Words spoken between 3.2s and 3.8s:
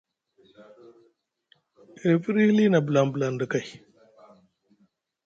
ɗa kay.